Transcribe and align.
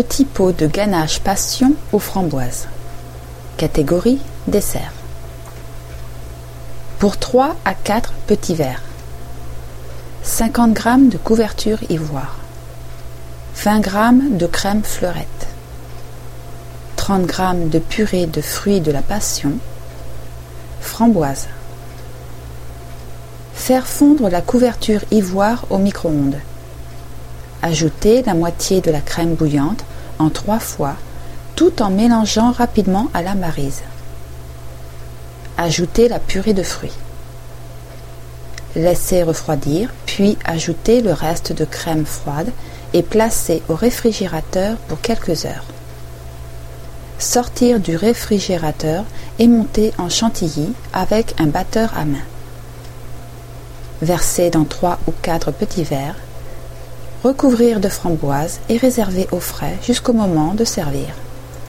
Petit 0.00 0.24
pot 0.24 0.52
de 0.52 0.68
ganache 0.68 1.18
passion 1.18 1.72
aux 1.90 1.98
framboises. 1.98 2.68
Catégorie 3.56 4.20
dessert. 4.46 4.92
Pour 7.00 7.16
3 7.16 7.56
à 7.64 7.74
4 7.74 8.12
petits 8.28 8.54
verres. 8.54 8.84
50 10.22 10.78
g 10.78 10.82
de 11.10 11.16
couverture 11.16 11.80
ivoire. 11.90 12.36
20 13.56 13.82
g 13.82 13.90
de 14.38 14.46
crème 14.46 14.84
fleurette. 14.84 15.48
30 16.94 17.28
g 17.28 17.42
de 17.68 17.80
purée 17.80 18.26
de 18.26 18.40
fruits 18.40 18.80
de 18.80 18.92
la 18.92 19.02
passion. 19.02 19.54
Framboise. 20.80 21.48
Faire 23.52 23.88
fondre 23.88 24.28
la 24.28 24.42
couverture 24.42 25.00
ivoire 25.10 25.64
au 25.70 25.78
micro-ondes. 25.78 26.38
Ajoutez 27.62 28.22
la 28.22 28.34
moitié 28.34 28.80
de 28.80 28.90
la 28.90 29.00
crème 29.00 29.34
bouillante 29.34 29.84
en 30.20 30.30
trois 30.30 30.60
fois, 30.60 30.94
tout 31.56 31.82
en 31.82 31.90
mélangeant 31.90 32.52
rapidement 32.52 33.08
à 33.14 33.22
la 33.22 33.34
marise. 33.34 33.82
Ajoutez 35.56 36.08
la 36.08 36.20
purée 36.20 36.54
de 36.54 36.62
fruits. 36.62 36.92
Laissez 38.76 39.24
refroidir, 39.24 39.92
puis 40.06 40.38
ajoutez 40.44 41.00
le 41.00 41.12
reste 41.12 41.52
de 41.52 41.64
crème 41.64 42.06
froide 42.06 42.52
et 42.92 43.02
placez 43.02 43.60
au 43.68 43.74
réfrigérateur 43.74 44.76
pour 44.86 45.00
quelques 45.00 45.44
heures. 45.44 45.64
Sortir 47.18 47.80
du 47.80 47.96
réfrigérateur 47.96 49.04
et 49.40 49.48
monter 49.48 49.92
en 49.98 50.08
chantilly 50.08 50.72
avec 50.92 51.34
un 51.40 51.46
batteur 51.46 51.90
à 51.98 52.04
main. 52.04 52.22
Verser 54.00 54.50
dans 54.50 54.64
trois 54.64 55.00
ou 55.08 55.12
quatre 55.22 55.50
petits 55.50 55.82
verres 55.82 56.14
recouvrir 57.24 57.80
de 57.80 57.88
framboises 57.88 58.60
et 58.68 58.76
réserver 58.76 59.26
au 59.32 59.40
frais 59.40 59.76
jusqu'au 59.82 60.12
moment 60.12 60.54
de 60.54 60.64
servir. 60.64 61.08